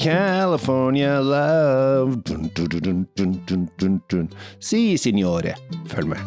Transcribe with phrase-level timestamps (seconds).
[0.00, 2.22] California love.
[2.24, 4.28] Dun, dun, dun.
[4.58, 5.52] Si, signore.
[5.92, 6.22] Følg med.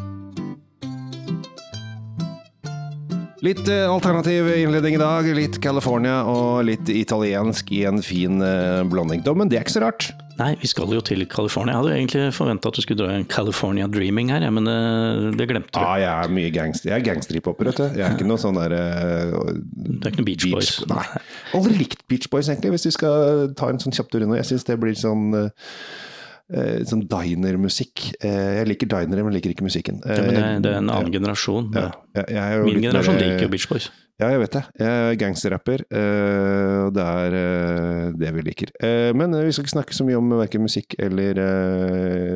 [3.44, 5.26] Litt eh, alternativ innledning i dag.
[5.36, 9.26] Litt California og litt italiensk i en fin eh, blanding.
[9.26, 10.12] Men det er ikke så rart.
[10.40, 11.76] Nei, vi skal jo til California.
[11.76, 14.78] Jeg hadde egentlig forventa at du skulle dra en California Dreaming her, ja, men det,
[15.40, 15.80] det glemte du.
[15.80, 16.90] Ja, jeg er mye gangster.
[16.92, 17.86] Jeg er gangsterhiphoper, vet du.
[18.00, 18.80] Jeg er ikke noe sånn derre
[19.30, 20.72] Du er ikke noe Beach Boys.
[20.90, 21.06] Nei.
[21.60, 24.38] Aldri likt Beach Boys, egentlig, hvis vi skal ta en sånn kjapp tur innom.
[24.40, 25.50] Jeg syns det blir sånn uh,
[26.50, 28.10] eh, Sånn dinermusikk.
[28.20, 30.02] Eh, Jeg liker dinere, men liker ikke musikken.
[30.02, 31.70] Ja, men det, det er en annen generasjon.
[31.78, 33.92] Ja, ja, er jo Min generasjon liker jo Beach Boys.
[34.22, 34.62] Ja, jeg vet det.
[34.78, 38.70] Jeg er gangsterrapper, eh, og det er eh, det vi liker.
[38.78, 41.40] Eh, Men vi skal ikke snakke så mye om verken musikk eller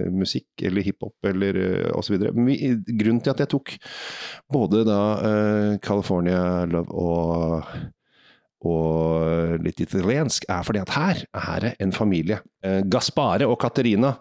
[0.09, 1.59] musikk eller hiphop eller
[1.94, 2.18] osv.
[2.18, 3.76] Grunnen til at jeg tok
[4.52, 4.99] både da
[5.84, 7.77] California Love og
[8.68, 12.40] og litt italiensk, er fordi at her er det en familie.
[12.90, 14.16] Gaspare og Caterina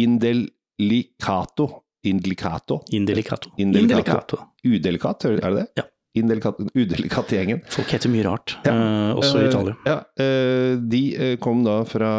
[0.00, 1.68] Indelicato
[2.02, 2.80] Indelicato?
[2.90, 3.52] Indelicato.
[3.58, 4.38] Indelicato.
[4.64, 5.66] Udelikat, er det det?
[5.76, 5.84] Ja.
[6.14, 7.62] Indelikat, udelikat gjengen.
[7.72, 8.72] Folk heter mye rart, Ja.
[8.72, 9.76] eh, også i Eh, Italia.
[9.86, 12.12] Ja, eh, de eh, kom da fra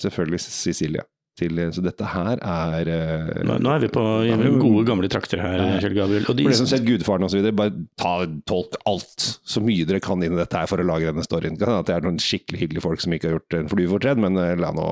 [0.00, 1.02] selvfølgelig Sicilia.
[1.38, 5.38] Til, så dette her er eh, Nå, nå er vi på men- gode, gamle trakter
[5.38, 5.78] her, Ja.
[5.78, 6.24] Kjell Gabriel.
[6.28, 10.00] Og de, For det som sett Gudfaren videre, bare ta, tolk alt, så mye dere
[10.02, 11.54] kan inn i dette her for å lage denne storyen.
[11.56, 14.18] Kan hende At det er noen skikkelig hyggelige folk som ikke har gjort en fluefortredd,
[14.18, 14.88] men eh, la nå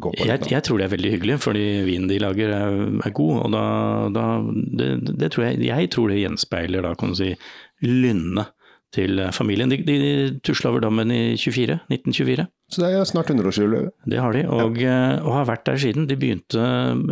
[0.00, 3.10] gå på jeg, jeg tror det er veldig hyggelig, fordi vinen de lager er, er
[3.20, 3.36] god.
[3.44, 4.26] Og da, da
[4.72, 7.34] det, det tror jeg, jeg tror det gjenspeiler da, kan du si,
[7.84, 8.54] lynnet
[8.94, 9.70] til familien.
[9.70, 9.98] De, de
[10.42, 12.46] tusla over dammen i 24, 1924.
[12.70, 13.90] Så det er snart 100-årsjubileum.
[14.10, 14.96] Det har de, og, ja.
[15.22, 16.08] og har vært der siden.
[16.10, 16.64] De begynte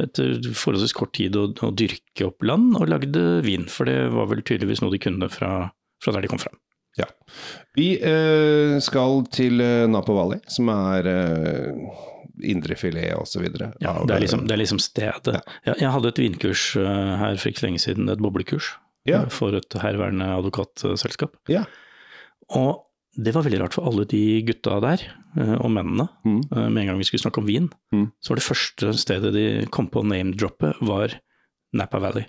[0.04, 4.30] etter forholdsvis kort tid å, å dyrke opp land og lagde vin, for det var
[4.32, 5.52] vel tydeligvis noe de kunne fra,
[6.02, 6.54] fra der de kom fra.
[6.98, 7.06] Ja.
[7.78, 12.00] Vi eh, skal til Napo Napa Valley, som er eh,
[12.42, 13.44] indrefilet osv.
[13.82, 15.38] Ja, det er liksom, det er liksom stedet.
[15.66, 18.72] Jeg, jeg hadde et vinkurs eh, her for ikke lenge siden, et boblekurs,
[19.08, 19.22] Ja.
[19.24, 21.34] eh, for et herværende advokatselskap.
[21.48, 21.64] Ja.
[22.56, 22.84] Og
[23.18, 25.02] det var veldig rart for alle de gutta der,
[25.38, 26.40] eh, og mennene, Mm.
[26.52, 28.12] eh, med en gang vi skulle snakke om vin, Mm.
[28.22, 31.08] så var det første stedet de kom på å name-droppe, var
[31.74, 32.26] Napa Valley.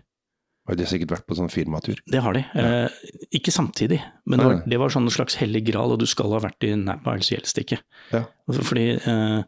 [0.67, 1.97] Har de sikkert vært på sånn firmatur.
[2.05, 2.45] Det har de.
[2.53, 2.89] Eh,
[3.33, 6.29] ikke samtidig, men det var, det var sånn en slags hellig gral, og du skal
[6.31, 7.79] ha vært i Napa, ellers gjelder det ikke.
[8.13, 8.25] Ja.
[8.47, 9.43] Altså, Fordi eh,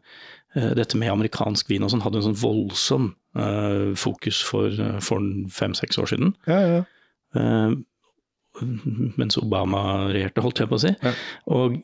[0.74, 5.96] dette med amerikansk vin og sånn hadde en sånn voldsom eh, fokus for, for fem-seks
[5.98, 6.34] år siden.
[6.46, 6.82] Ja, ja.
[7.38, 7.72] Eh,
[9.16, 10.92] mens Obama regjerte, holdt jeg på å si.
[11.00, 11.14] Ja.
[11.56, 11.78] Og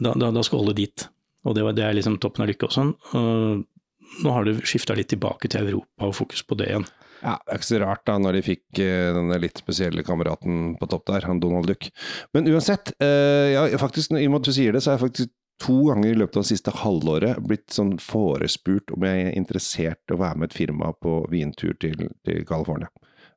[0.00, 1.06] da, da, da skulle alle dit.
[1.48, 2.94] Og det, var, det er liksom toppen av lykke og sånn.
[3.16, 6.86] Og nå har det skifta litt tilbake til Europa og fokus på det igjen.
[7.20, 10.76] Ja, Det er ikke så rart da, når de fikk eh, denne litt spesielle kameraten
[10.80, 11.90] på topp der, han Donald Duck.
[12.36, 15.06] Men uansett, eh, ja, faktisk, i og med at du sier det, så har jeg
[15.08, 19.36] faktisk to ganger i løpet av det siste halvåret blitt sånn forespurt om jeg er
[19.36, 22.88] interessert i å være med et firma på vintur til, til California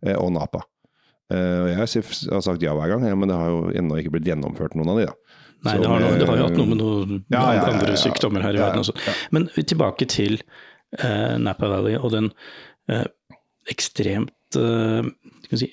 [0.06, 0.64] eh, og Napa.
[1.34, 4.30] Eh, og jeg har sagt ja hver gang, men det har jo ennå ikke blitt
[4.30, 5.40] gjennomført noen av de, da.
[5.64, 7.96] Nei, det har, det har jo hatt noe med eh, noen ja, ja, ja, andre
[8.00, 8.96] sykdommer her i verden også.
[9.36, 10.42] Men tilbake til
[11.00, 12.32] eh, Napa Valley og den
[12.92, 13.06] eh,
[13.72, 15.08] ekstremt eh,
[15.56, 15.70] si,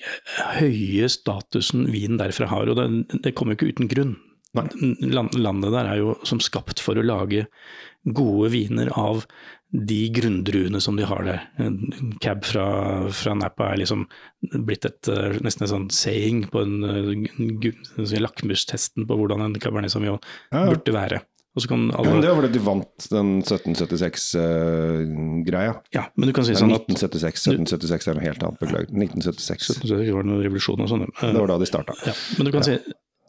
[0.61, 2.71] høye statusen vinen derfra har.
[2.71, 4.15] Og det, det kommer jo ikke uten grunn.
[4.55, 7.45] Land, landet der er jo som skapt for å lage
[8.03, 9.25] gode viner av
[9.71, 11.41] de grunndruene som de har der.
[11.63, 11.77] En
[12.19, 12.65] cab fra,
[13.15, 14.05] fra Napa er liksom
[14.67, 19.41] blitt et, eh, nesten en sånn saying på en, en, en si, lakmustesten på hvordan
[19.45, 20.19] en cabernet sauvignon
[20.51, 20.69] Ja, ja.
[20.73, 21.21] burde være.
[21.55, 23.31] Og så kan Ja, alle, det var fordi de vant den
[24.51, 25.73] 1776-greia.
[25.95, 27.47] ja, men du kan si sånn at 1976.
[27.51, 28.87] 1776 er noe helt annet, beklager.
[28.91, 29.69] 1976.
[29.91, 31.05] var det var noen revolusjon og sånn.
[31.19, 31.95] Det var da de starta.
[32.07, 32.75] Ja, men du kan si,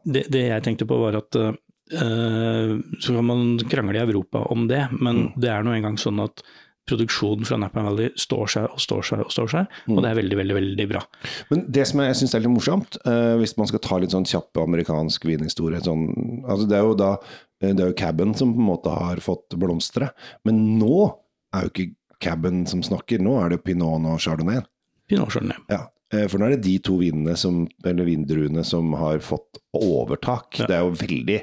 [0.04, 1.52] det, det jeg tenkte på var at eh,
[1.92, 5.32] så kan man krangle i Europa om det, men Mm.
[5.40, 6.42] det er nå engang sånn at
[6.88, 9.96] produksjonen fra Napa Valley står seg og står seg og står seg, Mm.
[9.96, 11.02] og det er veldig, veldig, veldig bra.
[11.50, 14.26] Men det som jeg syns er litt morsomt, eh, hvis man skal ta litt sånn
[14.26, 17.12] kjapp amerikansk vinhistorie sånn, altså Det er jo da
[17.60, 20.10] eh, det er jo Cabin som på en måte har fått blomstre,
[20.44, 21.14] men nå
[21.54, 24.64] er jo ikke Cabin som snakker, nå er det Pinot og Chardonnay.
[25.08, 25.58] Pinot og Chardonnay.
[25.70, 25.86] Ja.
[26.12, 30.58] eh, For nå er det de to vinene som, eller vindruene som har fått overtak.
[30.58, 30.66] Ja.
[30.66, 31.42] Det er jo veldig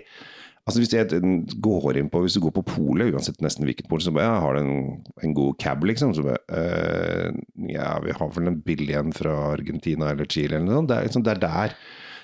[0.70, 1.22] Altså Hvis jeg
[1.66, 4.36] går inn på Hvis du går på polet, uansett nesten hvilket pol, så bare ja,
[4.44, 6.14] har du en, en god cab, liksom.
[6.16, 7.40] Så bare eh,
[7.74, 10.92] Ja, vi har vel en billig en fra Argentina eller Chile eller noe sånt.
[10.94, 11.80] Det er, liksom, det er der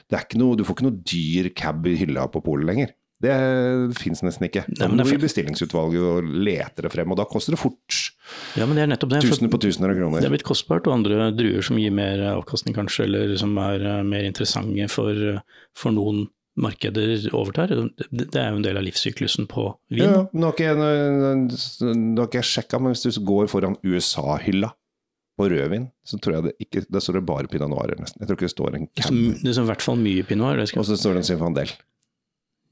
[0.06, 2.94] det er ikke noe, Du får ikke noe dyr cab i hylla på polet lenger.
[3.26, 3.36] Det
[3.96, 4.66] fins nesten ikke.
[4.76, 8.00] Da må det du i bestillingsutvalget og lete det frem, og da koster det fort
[8.60, 9.22] Ja, men det er nettopp det.
[9.24, 10.20] tusener på tusener av kroner.
[10.22, 13.86] Det er blitt kostbart, og andre druer som gir mer avkastning kanskje, eller som er
[13.88, 15.40] eh, mer interessante for, eh,
[15.80, 16.26] for noen
[16.58, 17.68] markeder overtar.
[17.68, 20.06] Det, det er jo en del av livssyklusen på vin.
[20.08, 24.72] Ja, nå har ikke jeg, har jeg sjekka, men hvis du går foran USA-hylla
[25.36, 28.22] på rødvin, så tror jeg det ikke Der står det bare pinot noir, nesten.
[28.24, 29.18] Jeg tror ikke det står en Det cab.
[29.44, 30.56] det er i hvert fall mye pinot.
[30.62, 31.74] Det skal, Og så står det en Sinfandel.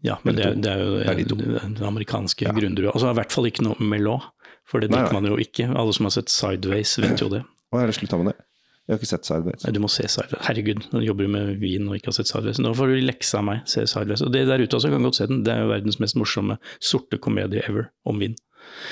[0.03, 1.85] ja, men det, det er jo Det er de to.
[1.87, 2.53] amerikanske Ja.
[2.55, 2.91] grunndrua.
[2.95, 4.21] Og så det i hvert fall ikke noe melon,
[4.65, 5.67] for det drikker man jo ikke.
[5.75, 7.43] Alle som har sett Sideways, vet jo det.
[7.73, 8.37] Å, er det slutta med det?
[8.83, 9.63] Jeg har ikke sett Sideways.
[9.63, 10.43] Nei, Du må se Sideways.
[10.43, 12.59] Herregud, nå jobber du med vin og ikke har sett Sideways.
[12.59, 14.23] Nå får du lekse av meg, se Sideways.
[14.25, 15.43] Og det der ute også kan godt se den.
[15.47, 18.35] Det er jo verdens mest morsomme sorte komedie ever om vin.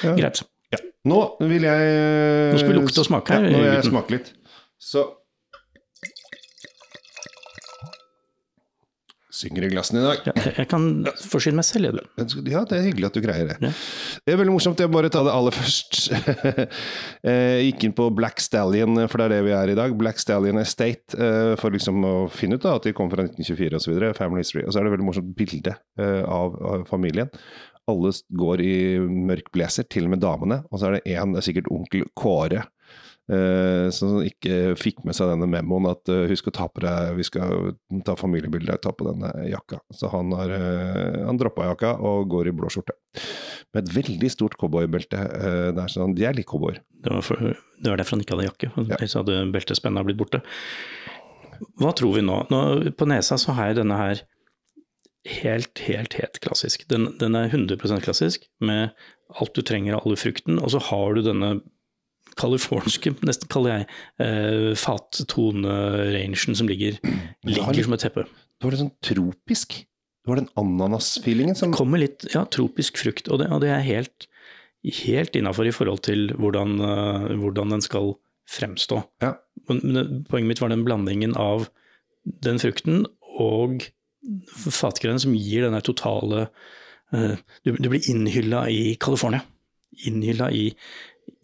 [0.05, 0.15] Ja.
[0.15, 0.43] Greit.
[1.07, 1.85] Nå vil jeg
[2.53, 4.31] Nå skal vi lukte og smake her, Ja, nå vil jeg smake litt.
[4.81, 5.03] Så
[9.41, 10.21] Synger i glassene i dag.
[10.29, 10.85] Ja, jeg- kan
[11.25, 12.49] forsyne meg selv, jeg, du.
[12.51, 13.57] Ja, det er hyggelig at du greier det.
[13.63, 13.71] Ja.
[14.25, 14.79] Det er veldig morsomt.
[14.83, 16.01] Jeg bare tar det aller først.
[17.25, 19.95] Jeg gikk inn på Black Stallion, for det er det vi er i dag.
[19.97, 23.81] Black Stallion Estate, eh, for liksom å finne ut da, at de kom fra 1924
[23.81, 23.99] osv.
[24.17, 24.63] Family History.
[24.65, 27.31] Og så er det et veldig morsomt bilde eh, av, av familien.
[27.89, 30.61] Alle går i mørk blazer, til og med damene.
[30.71, 32.67] Og så er det én, det er sikkert onkel Kåre, eh,
[33.93, 37.25] som ikke fikk med seg denne memoen at eh, husk å ta på deg, vi
[37.27, 37.71] skal
[38.05, 39.79] ta familiebilder, ta på denne jakka.
[39.95, 42.97] Så han har eh, han droppa jakka og går i blå skjorte.
[43.71, 45.21] Med et veldig stort cowboybelte.
[45.21, 46.81] eh, det er sånn, de er litt cowboyer.
[47.01, 48.71] Det var, det var derfor han ikke hadde jakke.
[48.75, 48.99] Ja.
[48.99, 50.43] Ellers hadde beltespennet blitt borte.
[51.79, 52.43] Hva tror vi nå?
[52.51, 52.61] nå?
[52.97, 54.23] På nesa så har jeg denne her
[55.29, 56.87] helt, helt, helt klassisk.
[56.89, 58.95] Den, den er 100% klassisk, med
[59.39, 60.59] alt du trenger av alle frukten.
[60.59, 61.59] Og så har du denne
[62.39, 63.87] californske, nesten kaller jeg,
[64.23, 66.97] eh, fattonerangen som ligger,
[67.47, 68.25] ligger som et teppe.
[68.59, 69.81] Du har det sånn tropisk.
[70.21, 73.85] Du har den ananasfeelingen som kommer litt ja, tropisk frukt, og det, og det er
[73.87, 74.27] helt,
[75.01, 78.13] helt innafor i forhold til hvordan, uh, hvordan den skal
[78.51, 79.01] fremstå.
[79.23, 79.33] Ja.
[79.69, 81.69] Men, men poenget mitt var den blandingen av
[82.45, 83.07] den frukten
[83.41, 83.87] og
[84.61, 86.45] fatgreiene som gir denne totale
[87.15, 87.33] uh,
[87.65, 89.41] du, du blir innhylla i California.
[90.05, 90.67] Innhylla i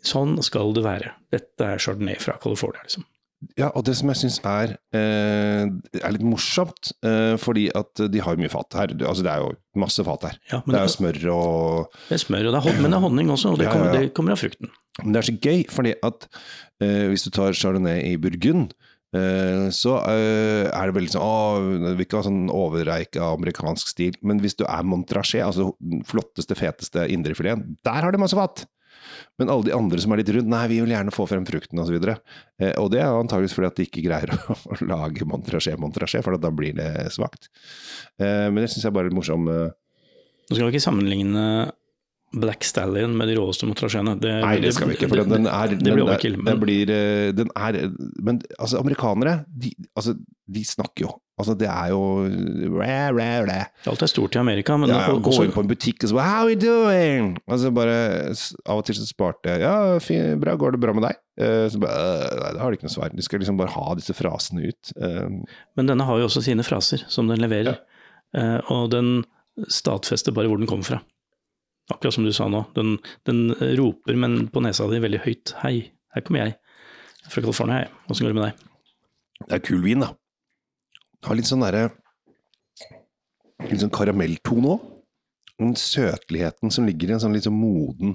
[0.07, 1.13] Sånn skal det være.
[1.33, 3.05] Dette er chardonnay fra California, liksom.
[3.53, 5.67] Ja, og det som jeg syns er, eh,
[6.01, 8.87] er litt morsomt, eh, fordi at de har mye fat her.
[9.05, 10.39] Altså det er jo masse fat her.
[10.49, 12.89] Ja, Det det er jo smør og det er smør, og det er, hon- men
[12.91, 14.71] det er honning også, og det Ja, ja, kommer, det kommer av frukten.
[15.03, 16.27] Men det er så gøy, fordi at
[16.81, 18.73] eh, hvis du tar chardonnay i Burgund,
[19.13, 23.87] eh, så eh, er det veldig sånn Å, vil ikke ha sånn overreik av amerikansk
[23.93, 24.17] stil.
[24.23, 28.65] Men hvis du er Montrachet, altså den flotteste, feteste indrefileten, der har de masse fat!
[29.39, 31.79] Men alle de andre som er litt rundt, nei, vi vil gjerne få frem frukten
[31.83, 31.97] osv.
[32.01, 32.21] Og,
[32.59, 36.23] eh, og det er antageligvis fordi at de ikke greier å, å lage montrasjé, montrasjé,
[36.25, 37.49] for da blir det svakt.
[38.19, 39.45] Eh, men det syns jeg bare er litt morsom.
[39.51, 39.67] Eh,
[40.47, 41.43] Nå skal vi ikke sammenligne
[42.37, 44.17] Black Stallion med de råeste montrasjene.
[44.19, 46.49] Det, Nei, det skal vi ikke, for den, den er det blir er- overkill, men-
[46.53, 47.77] den blir, eh, den er,
[48.23, 50.17] Men altså, amerikanere, de, altså,
[50.47, 51.13] de snakker jo.
[51.37, 51.99] Altså, det er jo
[52.81, 53.57] ræ, ræ, ræ.
[53.91, 56.15] Alt er stort i Amerika, men Ja, og- Gå inn på en butikk og så
[56.17, 57.37] bare, How are you doing?
[57.47, 58.33] Altså bare,
[58.65, 61.15] Av og til så sparte jeg Ja, fin, bra, går det bra med deg?
[61.39, 63.09] Eh, så bare, «Øh, Nei, det har de ikke noe svar.
[63.15, 64.91] De skal liksom bare ha disse frasene ut.
[64.99, 65.29] Eh,
[65.77, 67.77] Men denne har jo også sine fraser som den leverer.
[68.33, 68.59] Ja.
[68.69, 69.23] og den
[69.69, 70.99] stadfester bare hvor den kommer fra.
[71.93, 72.65] Akkurat som du sa nå.
[72.75, 75.53] Den, den roper, men på nesa di veldig høyt.
[75.63, 76.55] Hei, her kommer jeg.
[77.29, 77.87] Fra California, hei.
[78.11, 78.53] Åssen går det med deg?
[79.47, 80.11] Det er kul vin, da.
[81.25, 81.87] Har litt sånn derre
[83.67, 84.83] Litt sånn karamelltone òg.
[85.57, 88.11] Den søtligheten som ligger i en sånn litt sånn moden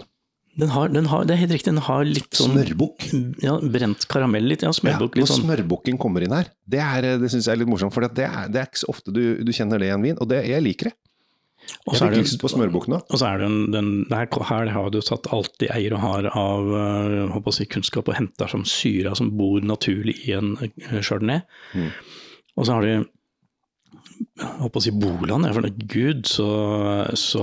[0.54, 3.06] Den har, den har, det er helt riktig, den har litt sånn smørbukk.
[3.42, 4.62] Ja, brent karamell litt.
[4.62, 5.16] Ja, Ja, smørbukk.
[5.16, 5.46] når sånn.
[5.46, 7.94] smørbukken kommer inn her, det, er, det syns jeg er litt morsomt.
[7.96, 10.20] For det er, det er ikke så ofte du, du kjenner det i en vin,
[10.20, 10.94] og det, jeg liker det.
[11.86, 13.00] Og så er det- på smørbukk nå.
[13.08, 16.02] Og så er det en, den, her, her har du tatt alt de eier og
[16.04, 21.00] har av jeg, si, kunnskap og henter som syra som bor naturlig i en øh,
[21.00, 21.42] chardonnay.
[21.74, 21.90] Mm.
[22.58, 22.94] Og så har de
[24.32, 26.46] jeg håper å si Boland, jeg, for gud så,
[27.18, 27.42] så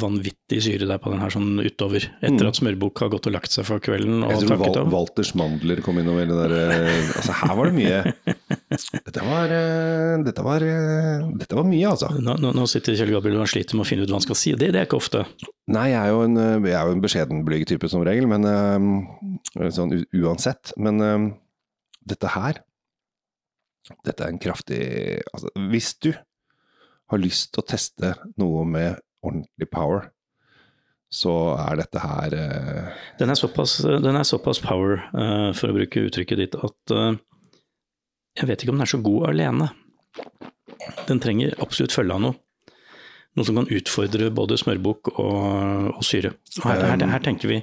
[0.00, 2.04] vanvittig syre det er på den her sånn utover.
[2.20, 2.50] Etter Mm.
[2.50, 4.90] at smørbukk har gått og lagt seg for kvelden og Jeg tror takket av.
[4.92, 8.00] Walters mandler kom innover det der eh, Altså, her var det mye.
[9.06, 12.10] Dette var, eh, dette var, eh, dette var mye, altså.
[12.18, 14.40] Nå, nå, nå sitter Kjell Gabriel og sliter med å finne ut hva han skal
[14.40, 14.52] si.
[14.58, 15.24] Det, det er ikke ofte.
[15.72, 18.44] Nei, jeg er jo en, jeg er jo en beskjedenblyg type som regel, men
[19.72, 20.74] sånn uansett.
[20.76, 21.00] Men
[22.04, 22.60] dette her
[24.04, 24.80] Dette er en kraftig
[25.34, 26.12] Altså, hvis du
[27.12, 30.08] har lyst til å teste noe med ordentlig power,
[31.14, 35.76] så er dette her eh, Den er såpass, den er såpass power, eh, for å
[35.76, 37.12] bruke uttrykket ditt, at eh,
[38.40, 39.68] jeg vet ikke om den er så god alene.
[41.06, 42.38] Den trenger absolutt følge av noe.
[43.34, 46.36] Noe som kan utfordre både smørbukk og, og syre.
[46.62, 47.62] Her, her, her tenker vi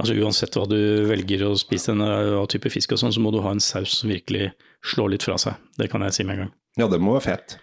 [0.00, 0.78] altså Uansett hva du
[1.10, 3.98] velger å spise den av type fisk, og sånn, så må du ha en saus
[4.00, 4.52] som virkelig
[4.92, 5.58] slår litt fra seg.
[5.76, 6.54] Det kan jeg si med en gang.
[6.78, 7.58] Ja, det må være fett.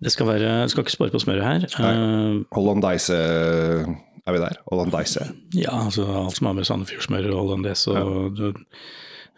[0.00, 1.66] Det skal være Skal ikke spare på smøret her.
[1.82, 2.44] Nei.
[2.56, 4.60] Hollandaise Er vi der?
[4.70, 5.26] Hollandaise?
[5.56, 8.52] Ja, altså alt som har med Sandefjordsmør og hollandaise og ja.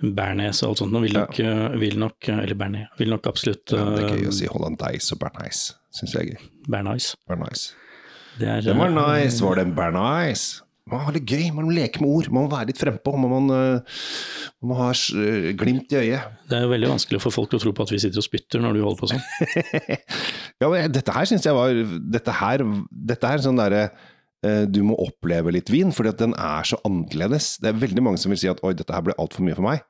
[0.03, 0.95] Bernes og alt sånt.
[0.95, 1.55] Nå vil nok, ja.
[1.79, 2.95] vil nok Eller Bernet.
[2.99, 5.71] Vil nok absolutt ja, Det er gøy å si hollandaise og berneis.
[5.93, 6.51] Syns jeg er gøy.
[6.73, 7.13] Berneis.
[7.29, 7.71] Berneis.
[8.41, 10.63] Det er, Den var nice, var den Bernice?
[10.89, 13.13] Man må ha det gøy, man må leke med ord, man må være litt frempå.
[13.21, 13.83] Man, man,
[14.59, 14.89] man må ha
[15.59, 16.41] glimt i øyet.
[16.51, 18.65] Det er jo veldig vanskelig for folk å tro på at vi sitter og spytter
[18.65, 19.23] når du holder på sånn.
[20.65, 21.77] ja, men dette her syns jeg var
[22.17, 22.67] Dette her,
[23.13, 23.87] dette her sånn derre
[24.43, 27.61] du må oppleve litt vin, fordi at den er så annerledes.
[27.63, 29.69] Det er veldig mange som vil si at oi, dette her ble altfor mye for
[29.69, 29.85] meg.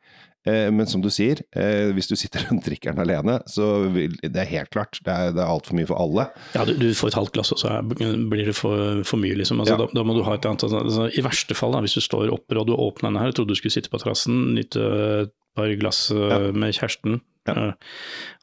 [0.48, 4.42] Eh, men som du sier, eh, hvis du sitter rundt drikkeren alene, så vil, det
[4.42, 6.28] er helt klart, det er, det er altfor mye for alle.
[6.56, 9.62] Ja, du, du, får et halvt glass, og så blir det for, for mye, liksom.
[9.62, 9.84] Altså, ja.
[9.84, 12.02] da, da, må du ha et annet altså, altså, I verste fall, da, hvis du
[12.04, 14.88] står oppe og du åpner denne her, trodde du skulle sitte på terrassen, nyte
[15.22, 16.40] et par glass eh, ja.
[16.56, 17.68] med kjæresten, ja.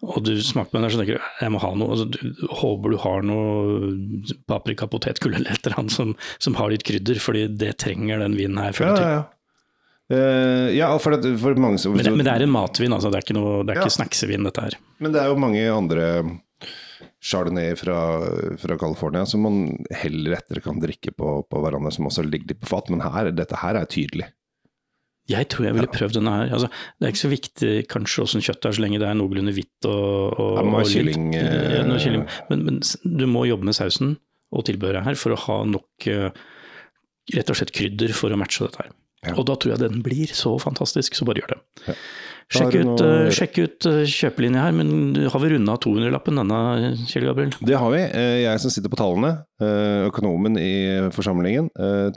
[0.03, 1.95] og du smaker på den der, så tenker du jeg må ha noe.
[1.95, 6.71] Altså, du, håper du har noe paprika, potetgull eller et eller annet som, som, har
[6.71, 8.75] litt krydder, fordi det trenger den vinen her.
[8.79, 9.27] Ja, ja, ja.
[10.09, 13.11] Uh, ja, for, det, for mange som, men, men, det, er en matvin, altså.
[13.13, 13.85] Det er ikke, noe, det er ja.
[13.85, 14.77] ikke snacksevin, dette her.
[15.03, 16.07] Men det er jo mange andre
[17.21, 17.99] chardonnay fra,
[18.57, 19.61] fra California som man
[20.01, 22.89] heller etter kan drikke på, på hverandre, som også ligger litt på fat.
[22.91, 24.29] Men her, dette her er tydelig.
[25.29, 26.53] Jeg tror jeg ville prøvd denne her.
[26.57, 29.53] Altså, det er ikke så viktig kanskje åssen kjøttet er, så lenge det er noenlunde
[29.53, 32.23] hvitt og, og, ja, og kylling, ja, kylling.
[32.49, 34.15] Men, men, du må jobbe med sausen
[34.49, 36.31] og tilbehøret her for å ha nok uh,
[37.35, 38.95] rett og slett krydder for å matche dette her.
[39.25, 39.35] Ja.
[39.35, 41.61] Og da tror jeg den blir så fantastisk, så bare gjør det.
[41.89, 41.95] Ja.
[42.49, 43.07] Sjekk, ut, noe...
[43.27, 47.51] uh, sjekk ut kjøpelinja her, men har vi runda 200-lappen denne, Kjell Gabriel?
[47.61, 47.99] Det har vi.
[48.09, 49.35] Uh, jeg som sitter på tallene,
[50.07, 50.71] økonomen i
[51.13, 51.67] forsamlingen,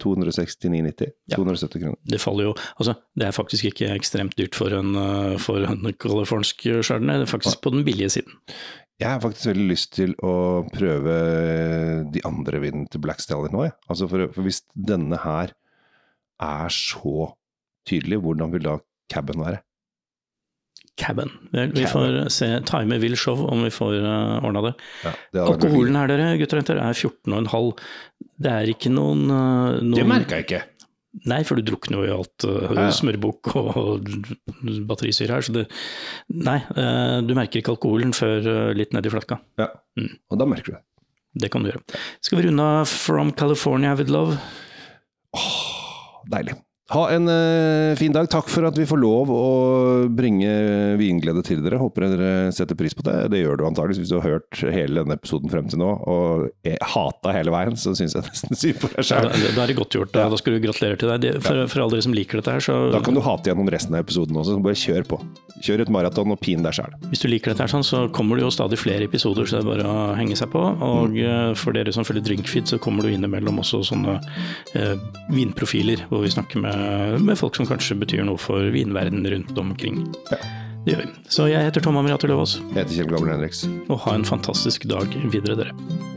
[0.01, 1.11] 269,90.
[1.27, 1.37] Ja.
[1.37, 1.99] 270 kroner.
[2.07, 4.95] Det faller jo Altså, det er faktisk ikke ekstremt dyrt for en,
[5.43, 8.39] for en californsk chardonnay, det er faktisk på den billige siden.
[9.03, 10.35] Jeg har faktisk veldig lyst til å
[10.71, 11.17] prøve
[12.15, 13.75] de andre vinene til Black Stallion nå, jeg.
[13.91, 15.53] Altså for, for hvis denne her
[16.43, 17.31] er så
[17.89, 18.79] tydelig, hvordan vil da
[19.13, 19.63] caben være?
[21.01, 21.31] Cabin.
[21.51, 24.73] Vi får se, time vil show om vi får uh, eh, ordna det.
[25.07, 27.71] Ja, Alkoholen her, dere gutter og jenter, er 14,5.
[28.45, 30.61] Det er ikke noen, uh, noen Det merka jeg ikke.
[31.29, 34.13] Nei, for du drukner jo i alt uh, ja, smørbukk og, og
[34.91, 35.49] batterisyre her.
[35.49, 35.65] Så det,
[36.29, 39.41] nei, uh, du merker ikke alkoholen før uh, litt nedi flakka.
[39.61, 40.15] Ja, mm.
[40.29, 40.85] og da merker du det.
[41.43, 41.81] Det kan du gjøre.
[42.21, 44.37] Skal vi runde av From California with Love?
[45.33, 45.62] Oh
[46.31, 46.57] deilig.
[46.93, 48.29] Ha en uh, fin dag.
[48.29, 49.45] Takk for at vi får lov å
[50.13, 50.51] bringe
[51.01, 51.79] vinglede til dere.
[51.81, 53.15] Håper dere setter pris på det.
[53.33, 56.69] Det gjør du antakeligvis hvis du har hørt hele denne episoden frem til nå og
[56.93, 59.31] hata hele veien, så syns jeg nesten synd på deg sjøl.
[59.31, 60.13] Ja, da er det godt gjort.
[60.13, 61.41] Da, da skal du gratulere til deg.
[61.41, 63.97] For, for, alle dere som liker dette her, så Da kan du hate gjennom resten
[63.97, 65.21] av episoden også, så bare kjør på.
[65.63, 66.93] Kjør et maraton og pin deg sjæl.
[67.09, 69.65] Hvis du liker dette her sånn, så kommer det jo stadig flere episoder, så det
[69.65, 70.61] er bare å henge seg på.
[70.61, 71.21] Og mm.
[71.23, 74.17] Eh, for dere som følger Drinkfeed, så kommer du innimellom også sånne
[74.77, 74.97] eh,
[75.33, 76.82] vinprofiler, hvor vi snakker med
[77.23, 80.03] med folk som kanskje betyr noe for vinverdenen rundt omkring.
[80.33, 80.41] Ja.
[80.83, 81.11] Det gjør vi.
[81.31, 82.57] Så jeg heter Tom Amirater Løvaas.
[82.73, 83.67] Jeg heter Kjell Gabriel Henriks.
[83.87, 86.12] Og ha en fantastisk dag videre, dere.